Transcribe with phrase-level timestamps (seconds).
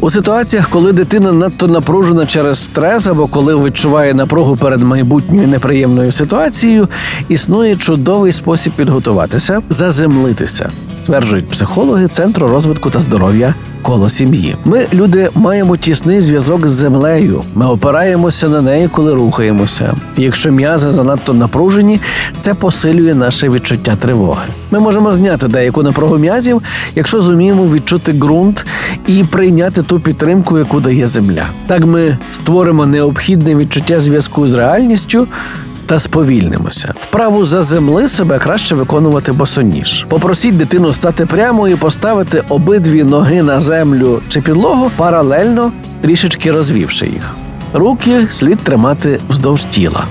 [0.00, 6.12] У ситуаціях, коли дитина надто напружена через стрес або коли відчуває напругу перед майбутньою неприємною
[6.12, 6.88] ситуацією,
[7.28, 14.56] існує чудовий спосіб підготуватися, заземлитися, стверджують психологи Центру розвитку та здоров'я коло сім'ї.
[14.64, 17.42] Ми, люди, маємо тісний зв'язок з землею.
[17.54, 19.94] Ми опираємося на неї, коли рухаємося.
[20.16, 22.00] Якщо м'язи занадто напружені,
[22.38, 24.42] це посилює наше відчуття тривоги.
[24.70, 26.62] Ми можемо зняти деяку напругу м'язів,
[26.94, 28.66] якщо зуміємо відчути ґрунт
[29.06, 31.46] і прийняти ту підтримку, яку дає земля.
[31.66, 35.26] Так ми створимо необхідне відчуття зв'язку з реальністю.
[35.86, 36.94] Та сповільнимося.
[37.00, 40.06] Вправу за земли себе краще виконувати босоніж.
[40.08, 47.06] Попросіть дитину стати прямо і поставити обидві ноги на землю чи підлогу паралельно, трішечки розвівши
[47.06, 47.34] їх.
[47.72, 50.04] Руки слід тримати вздовж тіла.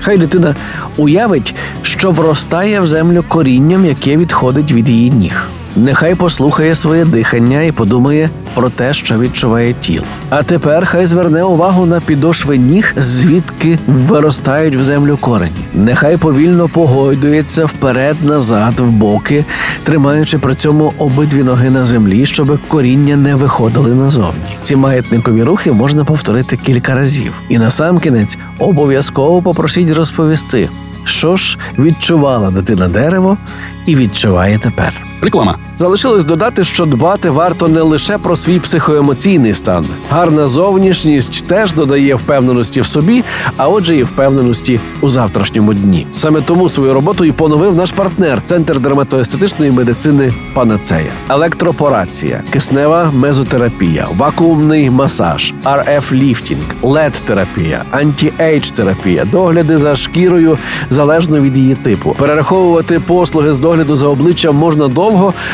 [0.00, 0.56] Хай дитина
[0.96, 5.48] уявить, що вростає в землю корінням, яке відходить від її ніг.
[5.78, 10.04] Нехай послухає своє дихання і подумає про те, що відчуває тіло.
[10.30, 15.50] А тепер хай зверне увагу на підошви ніг, звідки виростають в землю корені.
[15.74, 19.44] Нехай повільно погойдується вперед-назад, в боки,
[19.82, 24.56] тримаючи при цьому обидві ноги на землі, щоб коріння не виходили назовні.
[24.62, 27.42] Ці маятникові рухи можна повторити кілька разів.
[27.48, 30.68] І насамкінець обов'язково попросіть розповісти,
[31.04, 33.38] що ж відчувала дитина дерево
[33.86, 35.07] і відчуває тепер.
[35.20, 35.58] Реклама.
[35.78, 39.86] Залишилось додати, що дбати варто не лише про свій психоемоційний стан.
[40.10, 43.24] Гарна зовнішність теж додає впевненості в собі,
[43.56, 46.06] а отже, і впевненості у завтрашньому дні.
[46.14, 54.08] Саме тому свою роботу і поновив наш партнер Центр дерматоестетичної медицини Панацея, електропорація, киснева мезотерапія,
[54.16, 60.58] вакуумний масаж, RF ліфтинг, LED терапія anti-age терапія, догляди за шкірою
[60.90, 62.16] залежно від її типу.
[62.18, 65.07] Перераховувати послуги з догляду за обличчям можна довго,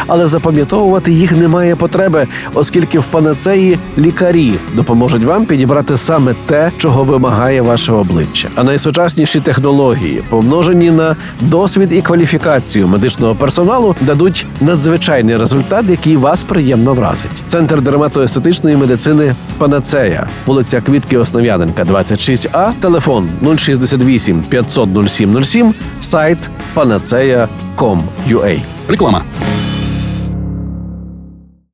[0.06, 7.04] але запам'ятовувати їх немає потреби, оскільки в панацеї лікарі допоможуть вам підібрати саме те, чого
[7.04, 8.48] вимагає ваше обличчя.
[8.54, 16.42] А найсучасніші технології, помножені на досвід і кваліфікацію медичного персоналу, дадуть надзвичайний результат, який вас
[16.42, 17.42] приємно вразить.
[17.46, 26.38] Центр дерматоестетичної медицини Панацея, вулиця Квітки Основ'яненка, 26А, телефон 068 500 0707, сайт
[26.74, 28.73] panaceia.com.ua.
[28.88, 29.22] Реклама.